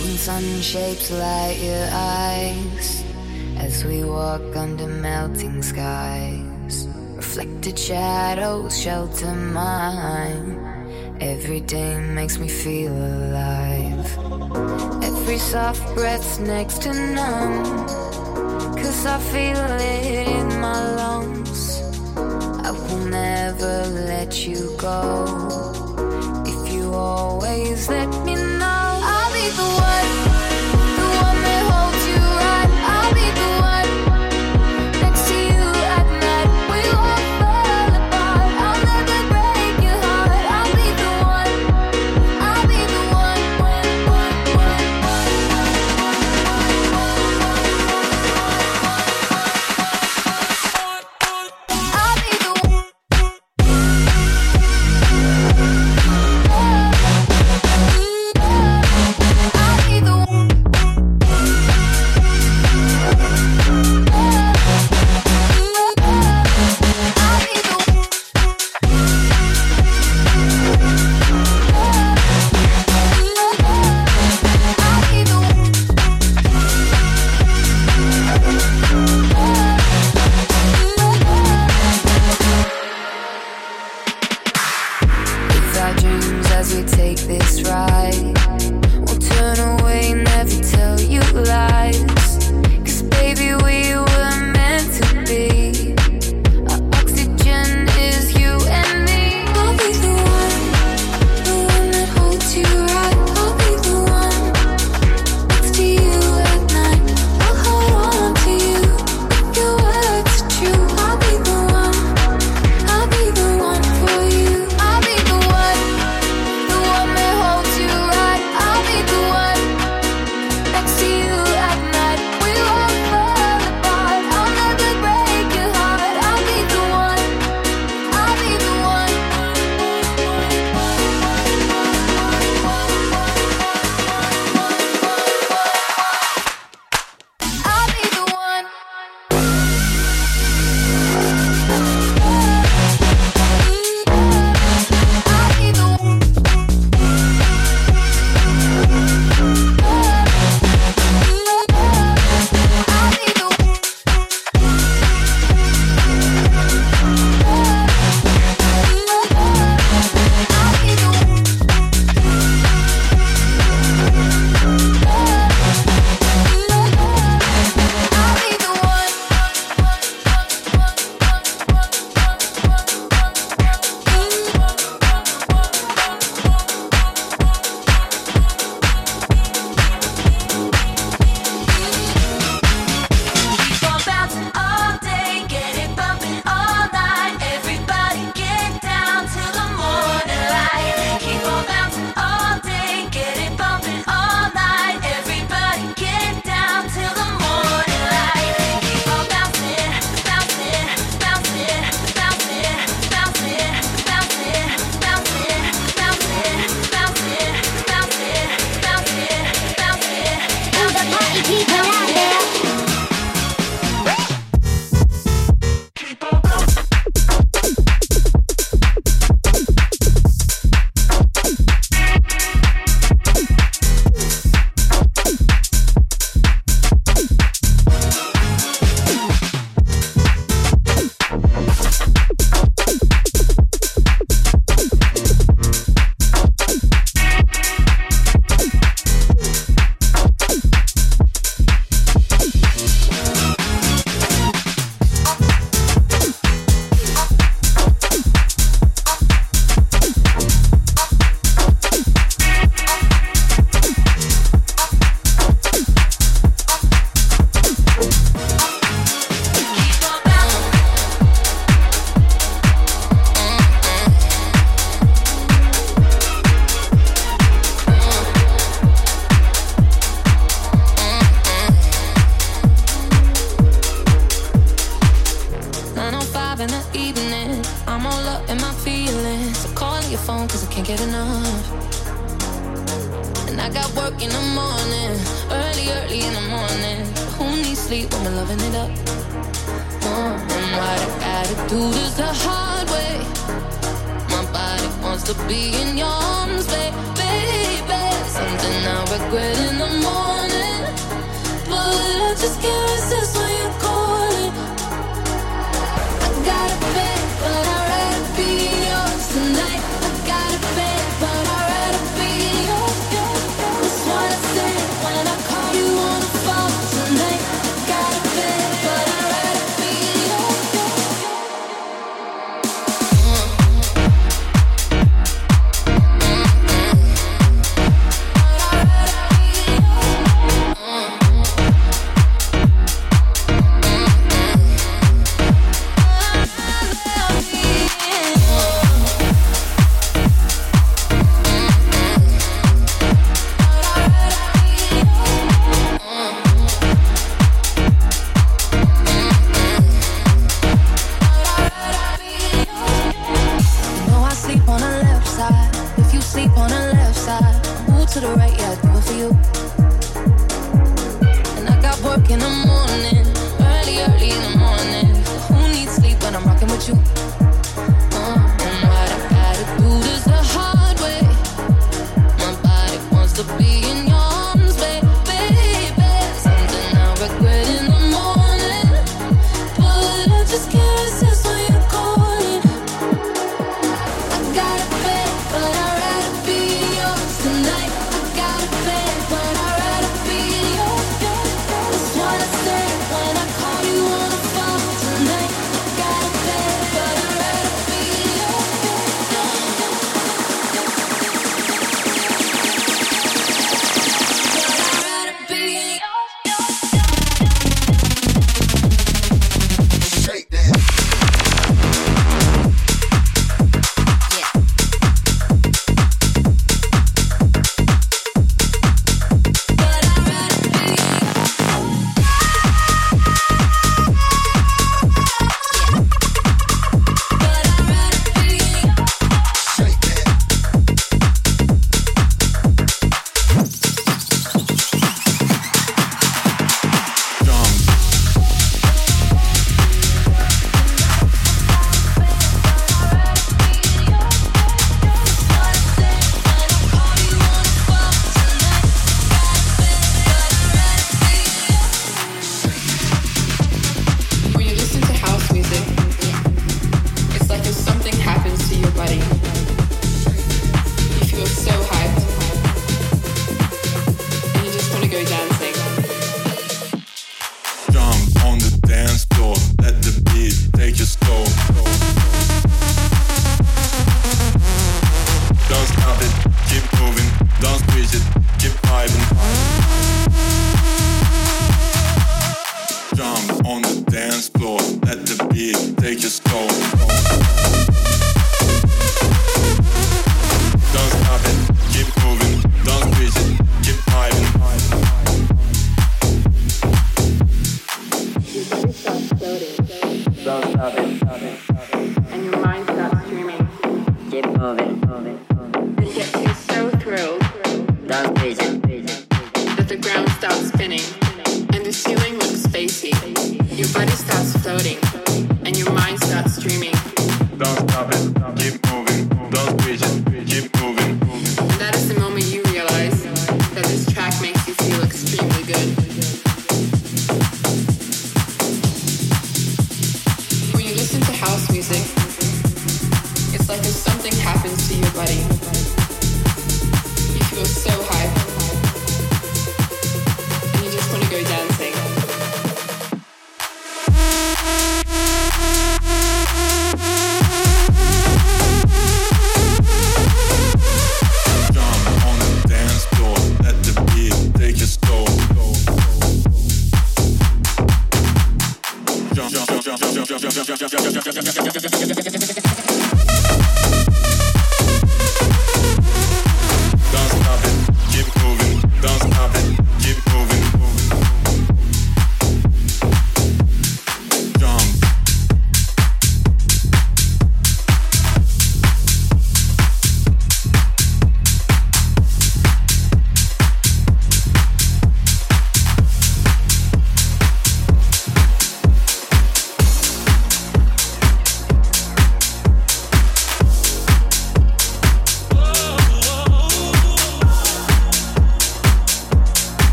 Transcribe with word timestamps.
Golden 0.00 0.16
sun 0.16 0.62
shapes 0.62 1.10
light 1.10 1.58
your 1.60 1.88
eyes 1.92 3.04
as 3.58 3.84
we 3.84 4.02
walk 4.02 4.56
under 4.56 4.86
melting 4.86 5.60
skies. 5.60 6.88
Reflected 7.16 7.78
shadows 7.78 8.80
shelter 8.80 9.34
mine. 9.34 10.56
Every 11.20 11.60
day 11.60 12.00
makes 12.00 12.38
me 12.38 12.48
feel 12.48 12.96
alive. 12.96 14.08
Every 15.04 15.36
soft 15.36 15.84
breath's 15.94 16.38
next 16.38 16.80
to 16.84 16.94
none. 16.94 17.86
Cause 18.80 19.04
I 19.04 19.18
feel 19.18 19.58
it 19.58 20.28
in 20.28 20.60
my 20.62 20.94
lungs. 20.94 21.82
I 22.16 22.70
will 22.70 23.04
never 23.04 23.86
let 24.08 24.46
you 24.46 24.74
go. 24.78 25.02
If 26.46 26.72
you 26.72 26.94
always 26.94 27.86
let 27.90 28.08
me 28.24 28.39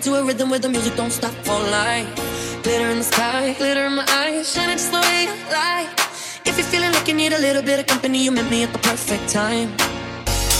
into 0.00 0.14
a 0.14 0.24
rhythm 0.24 0.48
where 0.48 0.58
the 0.58 0.68
music 0.68 0.96
don't 0.96 1.10
stop 1.10 1.34
all 1.46 1.62
night. 1.64 2.06
Glitter 2.62 2.88
in 2.88 2.98
the 2.98 3.04
sky, 3.04 3.52
glitter 3.58 3.84
in 3.84 3.96
my 3.96 4.06
eyes, 4.08 4.50
shining 4.50 4.78
just 4.78 4.90
the 4.92 4.98
way 4.98 5.28
you 5.28 5.36
like. 5.52 5.92
If 6.48 6.56
you're 6.56 6.70
feeling 6.72 6.92
like 6.92 7.06
you 7.06 7.12
need 7.12 7.34
a 7.34 7.38
little 7.38 7.60
bit 7.60 7.78
of 7.80 7.86
company, 7.86 8.24
you 8.24 8.32
met 8.32 8.50
me 8.50 8.62
at 8.62 8.72
the 8.72 8.78
perfect 8.78 9.28
time. 9.28 9.68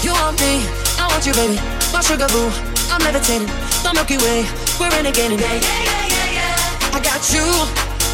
You 0.05 0.13
want 0.13 0.37
me, 0.45 0.61
I 1.01 1.09
want 1.09 1.25
you, 1.25 1.33
baby. 1.33 1.57
My 1.89 2.03
sugar 2.05 2.29
boo, 2.29 2.53
I'm 2.93 3.01
levitating. 3.01 3.49
The 3.81 3.91
Milky 3.97 4.19
Way, 4.21 4.45
we're 4.77 4.93
renegading. 4.93 5.41
Yeah, 5.41 5.57
yeah, 5.57 5.89
yeah, 5.89 6.17
yeah, 6.17 6.37
yeah. 6.37 6.97
I 6.97 7.01
got 7.01 7.23
you, 7.33 7.47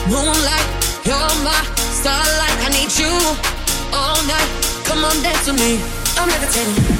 moonlight, 0.06 0.68
you're 1.02 1.35
my 1.42 1.59
starlight. 1.90 2.59
I 2.62 2.71
need 2.71 2.92
you 3.02 3.11
all 3.90 4.21
night. 4.30 4.50
Come 4.87 5.02
on, 5.02 5.16
dance 5.26 5.50
with 5.50 5.59
me. 5.59 5.83
I'm 6.23 6.28
levitating. 6.30 6.95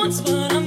wants 0.00 0.22
what 0.22 0.50
I 0.50 0.59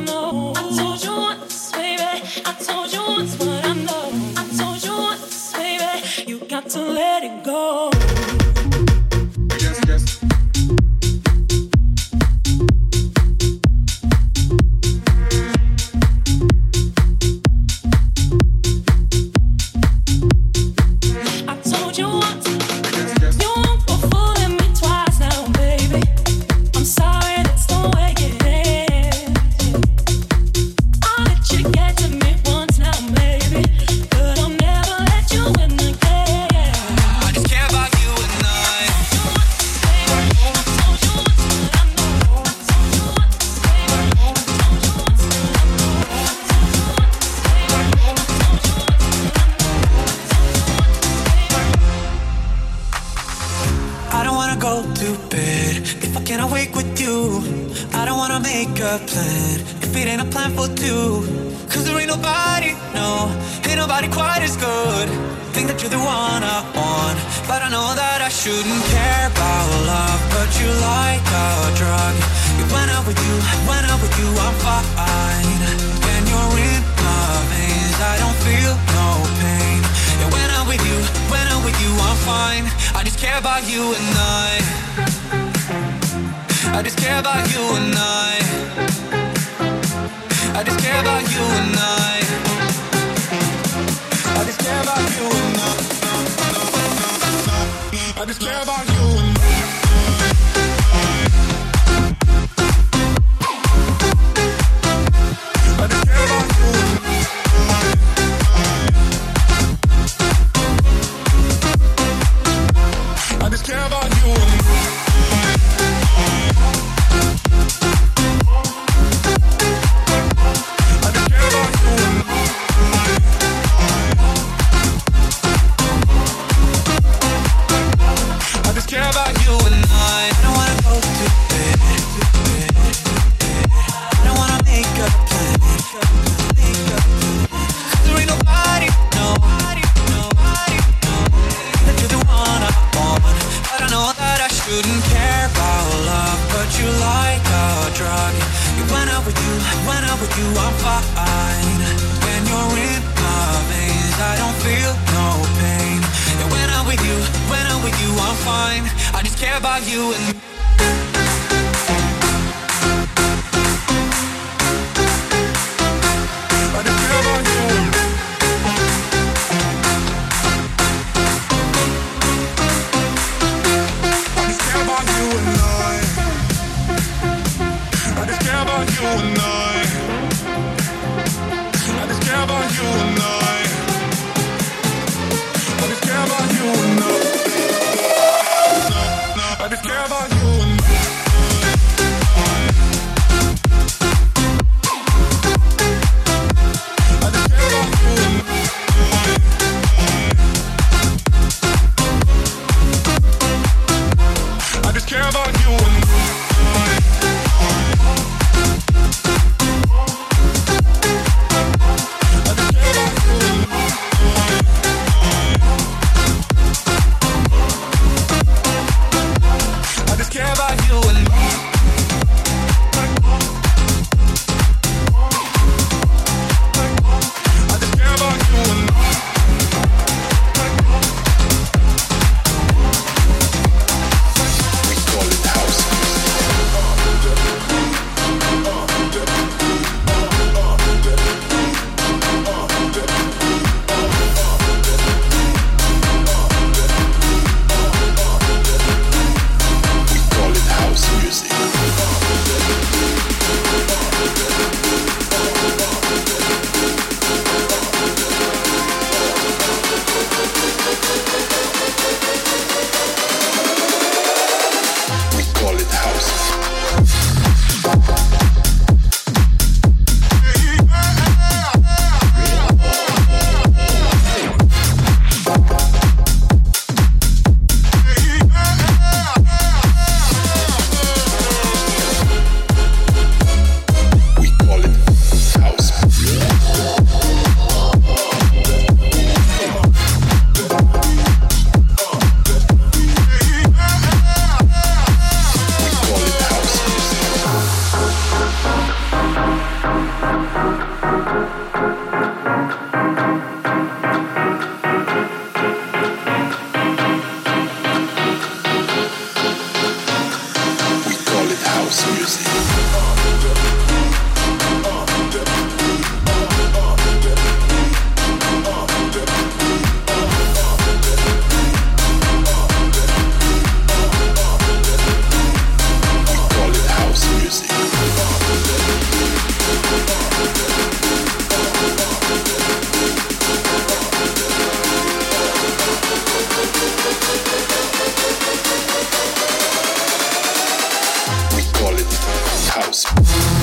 house. 342.73 343.62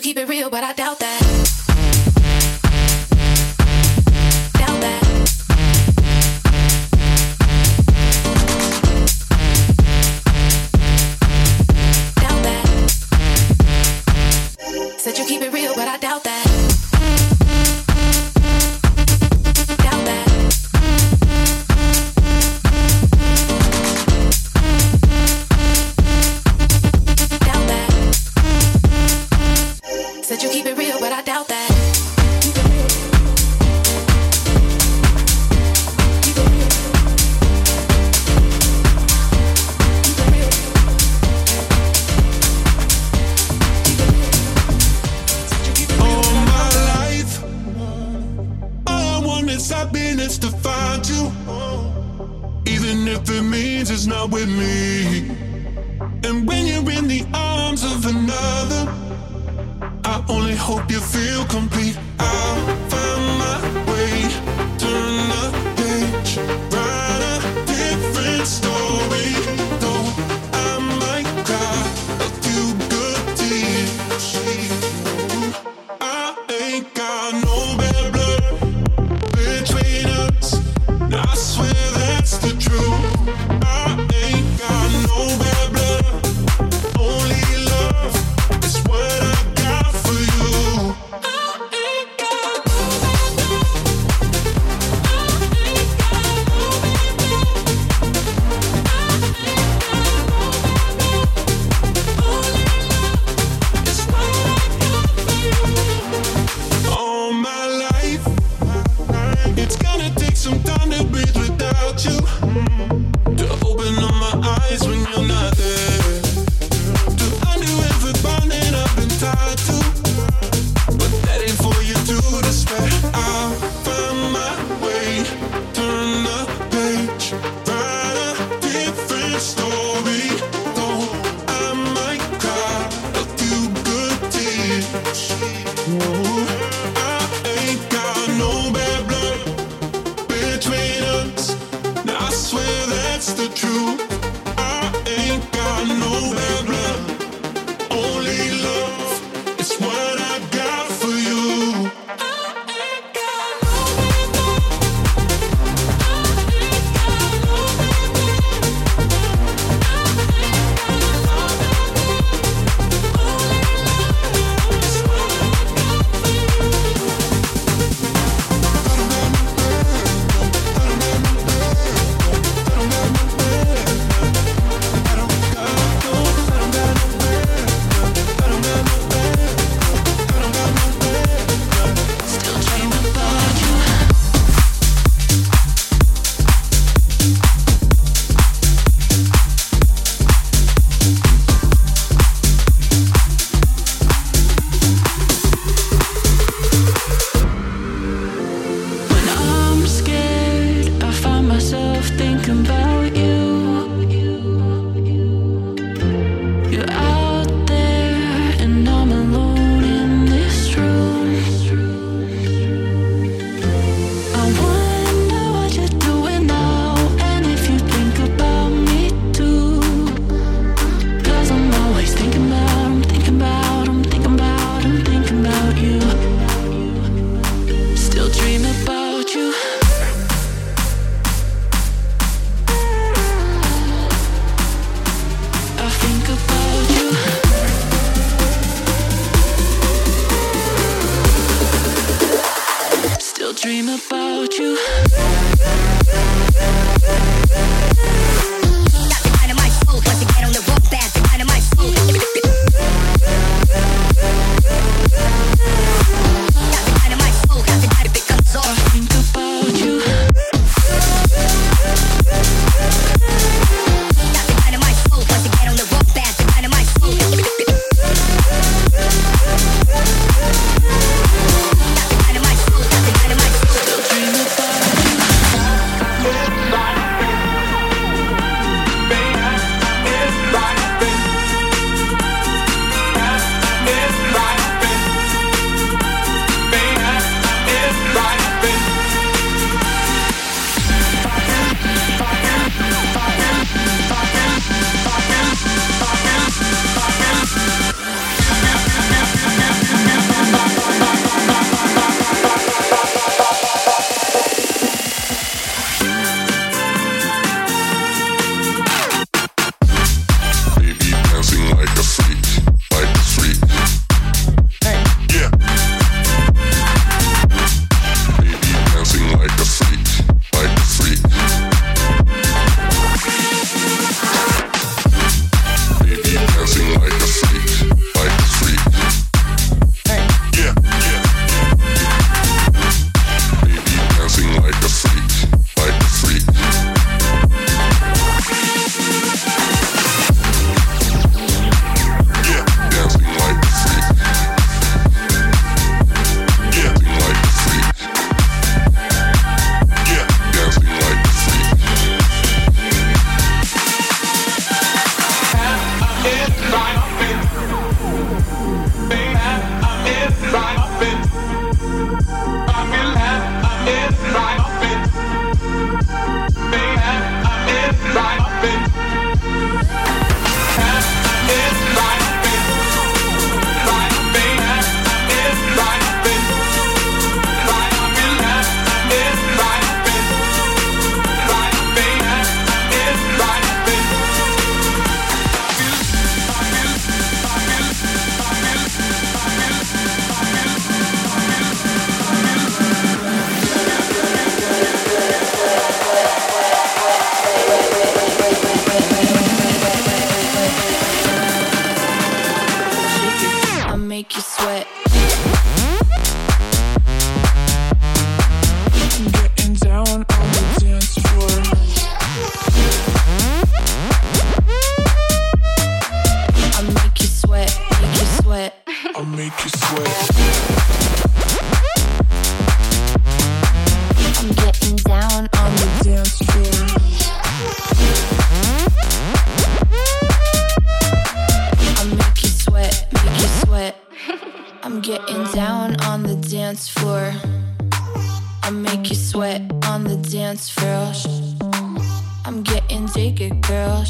You 0.00 0.14
keep 0.14 0.16
it 0.16 0.28
real, 0.28 0.48
but 0.48 0.64
I 0.64 0.72
doubt 0.72 0.98
that. 1.00 1.19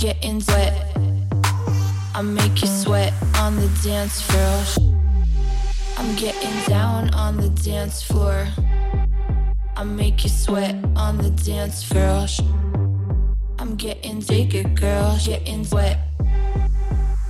getting 0.01 0.43
wet. 0.49 0.97
I 2.15 2.23
make 2.23 2.63
you 2.63 2.67
sweat 2.67 3.13
on 3.37 3.57
the 3.57 3.69
dance 3.85 4.23
floor. 4.23 4.87
I'm 5.99 6.17
getting 6.17 6.57
down 6.67 7.13
on 7.13 7.37
the 7.37 7.51
dance 7.51 8.03
floor. 8.03 8.47
I 9.77 9.85
make 9.85 10.25
you 10.25 10.31
sweat 10.31 10.75
on 10.97 11.19
the 11.19 11.29
dance 11.29 11.85
floor. 11.85 12.27
I'm 13.59 13.77
getting 13.77 14.21
dig 14.21 14.55
it, 14.55 14.75
girl, 14.75 15.19
getting 15.23 15.69
wet. 15.71 15.99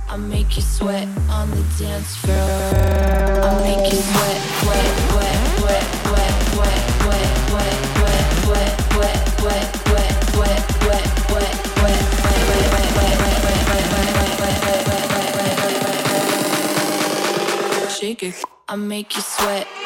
I 0.09 0.15
make 0.15 0.55
you 0.55 0.61
sweat 0.61 1.09
on 1.29 1.49
the 1.51 1.65
dance 1.77 2.15
floor. 2.15 2.37
I 2.37 3.51
make 3.67 3.91
you 3.91 3.99
sweat, 3.99 4.39
wet, 4.65 4.87
wet, 5.17 5.41
wet, 5.61 5.87
wet, 6.15 6.37
wet, 6.55 6.79
wet, 7.05 7.31
wet, 7.51 7.81
wet, 8.07 8.47
wet, 8.47 8.95
wet, 8.95 9.43
wet. 9.43 9.80
it. 18.19 18.43
I 18.67 18.75
make 18.75 19.15
you 19.15 19.21
sweat. 19.21 19.80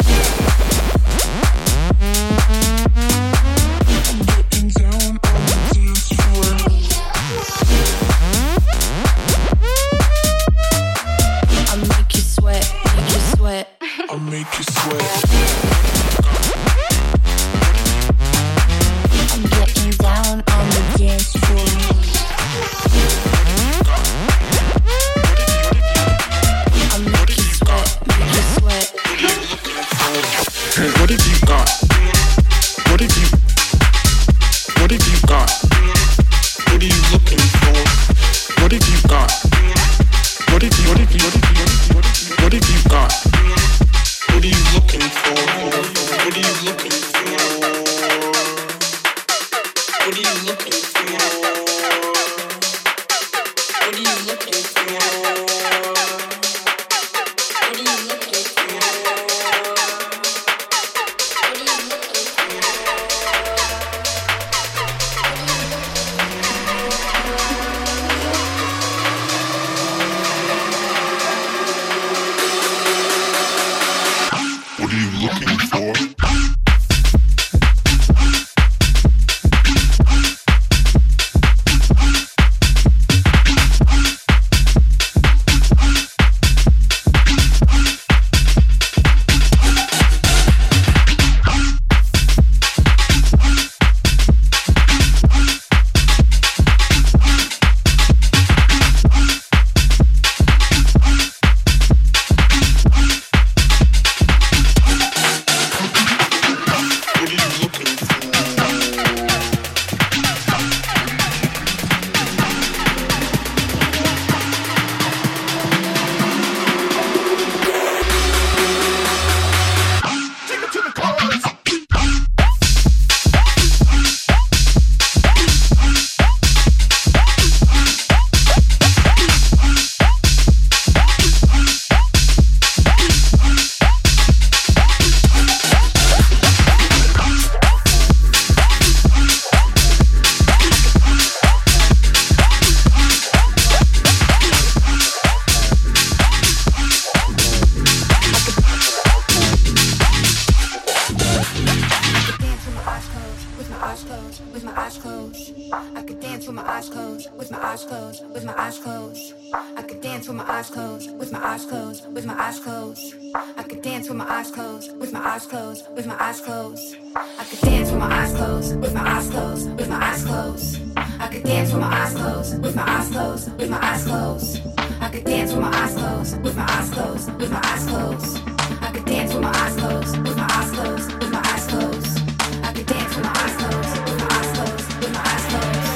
My 170.00 170.12
eyes 170.12 170.24
closed. 170.24 170.82
I 170.98 171.28
could 171.28 171.44
dance 171.44 171.72
with 171.72 171.82
my 171.82 171.88
eyes 171.88 172.14
closed, 172.14 172.62
with 172.62 172.76
my 172.76 172.84
eyes 172.84 173.10
closed, 173.10 173.58
with 173.58 173.70
my 173.70 173.80
eyes 173.82 174.04
closed. 174.04 174.62
I 175.00 175.10
could 175.10 175.24
dance 175.24 175.54
with 175.54 175.62
my 175.62 175.70
eyes 175.70 175.94
closed, 175.94 176.42
with 176.44 176.56
my 176.58 176.66
eyes 176.68 176.90
closed, 176.90 177.32
with 177.40 177.52
my 177.52 177.62
eyes 177.64 177.86
closed. 177.86 178.42
I 178.82 178.92
could 178.92 179.06
dance 179.06 179.34
with 179.34 179.44
my 179.44 179.52
eyes 179.52 179.76
closed, 179.76 180.18
with 180.24 180.38
my 180.38 180.48
eyes 180.52 180.72
closed, 180.72 181.14
with 181.20 181.32
my 181.32 181.42
eyes 181.46 181.66
closed. 181.68 182.20
I 182.64 182.74
could 182.74 182.86
dance 182.88 183.16
with 183.16 183.26
my 183.26 183.32
eyes 183.42 183.56
closed, 183.56 183.96
with 184.06 184.20
my 184.20 184.28
eyes 184.36 184.52
closed, 184.56 184.88
with 185.00 185.14
my 185.16 185.22
eyes 185.32 185.46
closed. 185.52 185.94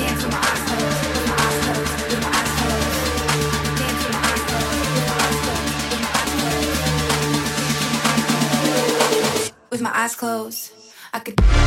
Dance 0.00 0.22
with 0.24 0.32
my 0.34 0.40
eyes 0.50 0.62
closed, 0.68 1.00
with 1.14 1.26
my 1.30 1.36
eyes 1.42 1.58
closed, 1.62 1.94
with 2.10 2.20
my 2.22 2.30
eyes 2.38 2.52
closed. 2.58 2.98
Dance 3.78 4.02
with 4.06 4.16
my 4.16 4.26
eyes 4.30 4.42
closed. 4.50 4.90
With 9.70 9.80
my 9.80 9.92
eyes 9.94 10.14
closed, 10.16 10.72
I 11.14 11.18
could. 11.20 11.61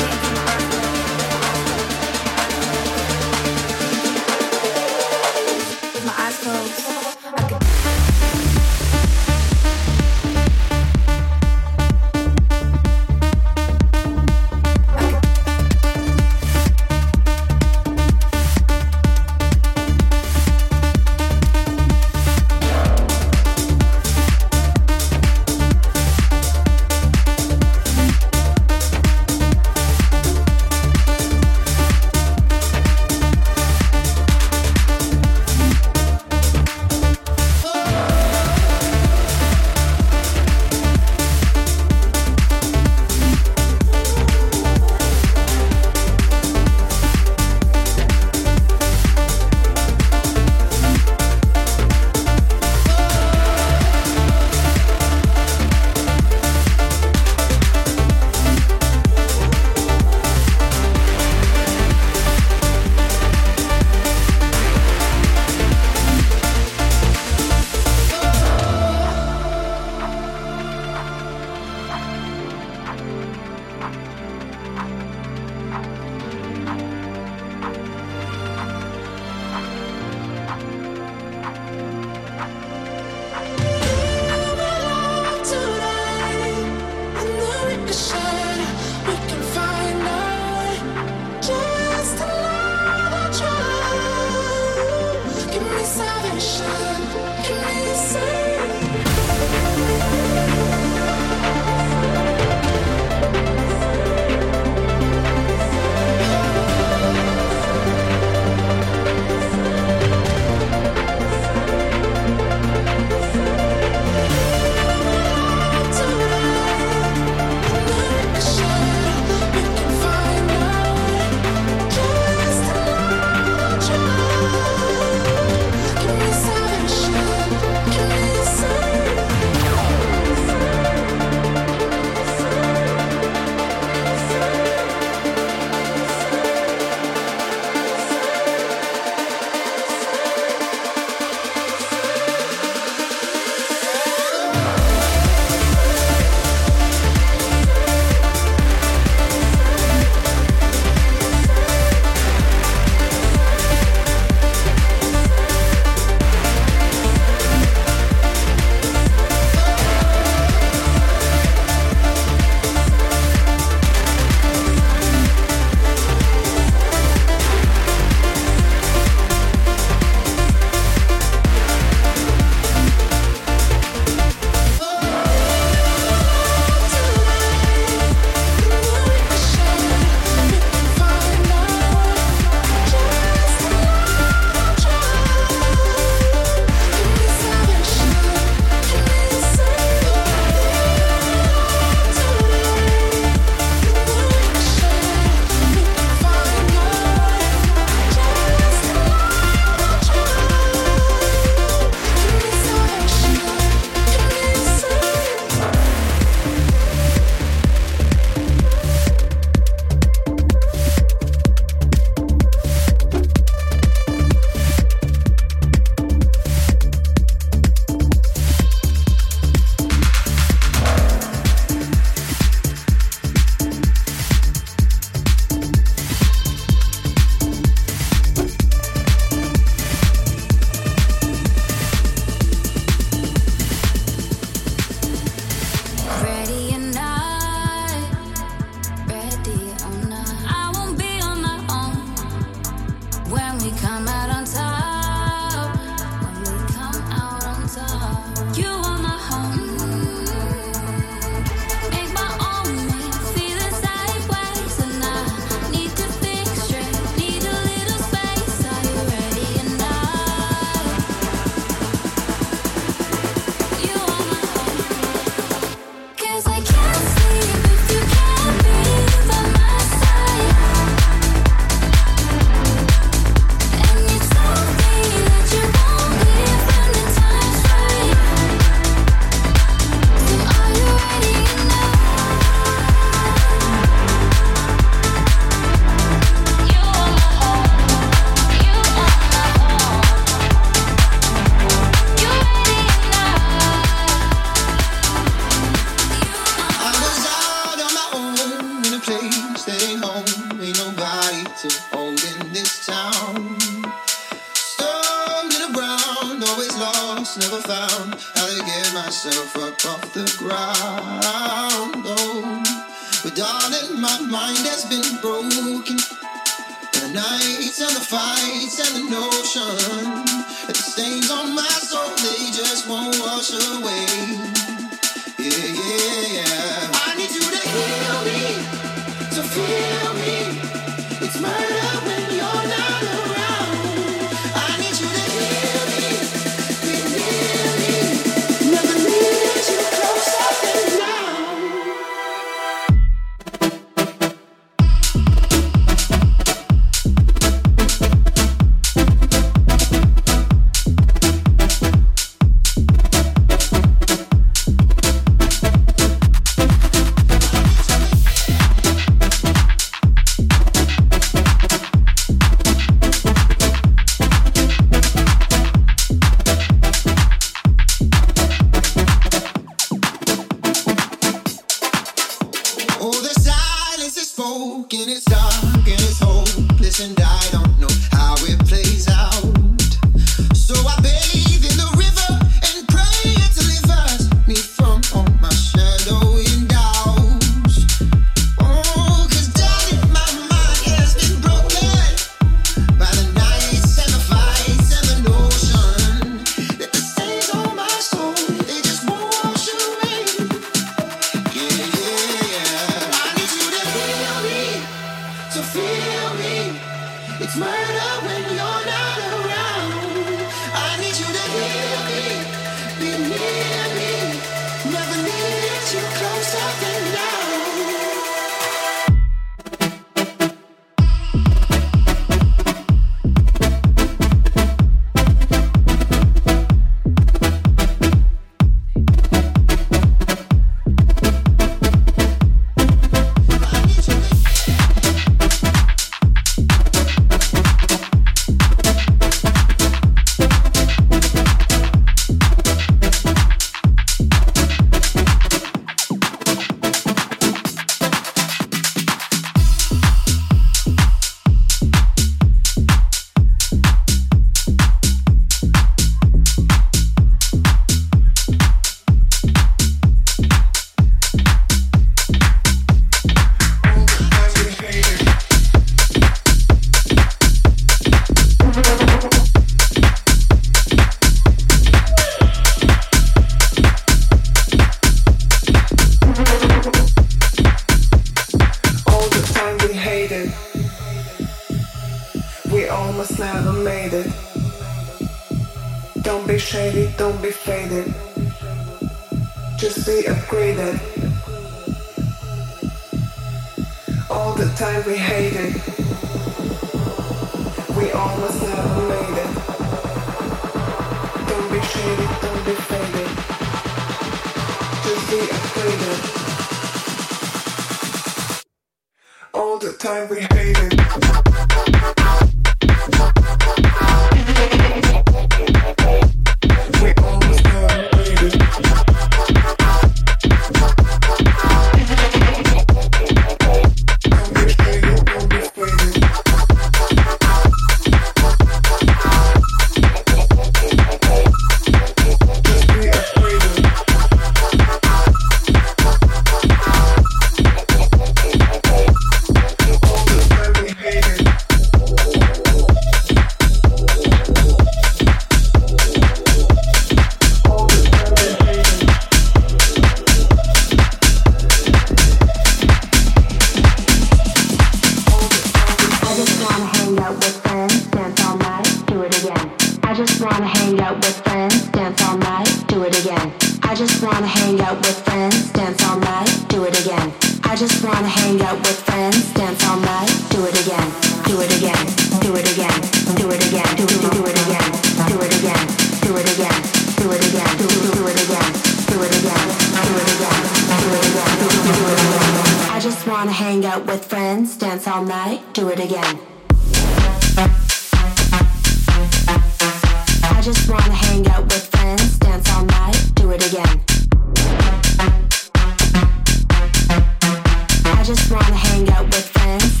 I 598.21 598.23
just 598.23 598.51
wanna 598.51 598.75
hang 598.75 599.09
out 599.09 599.25
with 599.25 599.49
friends, 599.49 600.00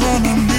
running 0.00 0.51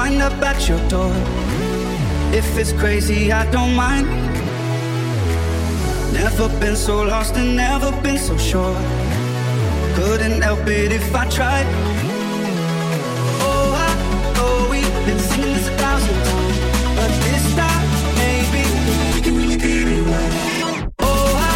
wind 0.00 0.22
up 0.22 0.42
at 0.50 0.60
your 0.68 0.80
door. 0.88 1.14
If 2.40 2.46
it's 2.60 2.72
crazy, 2.72 3.20
I 3.32 3.44
don't 3.50 3.74
mind. 3.74 4.06
Never 6.20 6.48
been 6.62 6.76
so 6.76 6.94
lost 7.12 7.34
and 7.40 7.50
never 7.56 7.90
been 8.04 8.18
so 8.28 8.34
sure. 8.38 8.76
Couldn't 9.98 10.40
help 10.48 10.66
it 10.78 10.90
if 11.00 11.06
I 11.22 11.24
tried. 11.38 11.66
Oh, 13.48 13.66
I, 13.86 13.88
oh, 14.44 14.58
we've 14.72 14.98
been 15.08 15.20
singing 15.30 15.54
this 15.56 15.68
a 15.68 15.74
thousand 15.82 16.18
times, 16.28 16.58
but 16.98 17.10
this 17.26 17.44
time 17.60 17.86
maybe 18.24 18.62
we 19.14 19.20
can 19.24 19.34
really 19.40 19.58
get 19.66 19.86
it 19.96 20.04
right. 20.12 20.34
Oh, 21.08 21.28
I, 21.48 21.52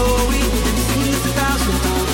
oh, 0.00 0.18
we've 0.30 0.54
been 0.66 0.78
singing 0.88 1.12
this 1.14 1.24
a 1.30 1.34
thousand 1.40 1.76
times. 1.86 2.10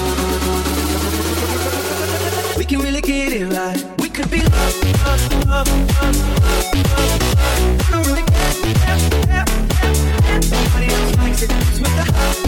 We 2.59 2.65
can 2.71 2.79
really 2.87 3.03
get 3.13 3.33
it 3.33 3.47
right. 3.59 4.02
Everybody 10.33 10.87
else 10.87 11.17
likes 11.17 11.43
it. 11.43 11.51
It's 11.51 11.79
with 11.81 11.97
the 11.97 12.42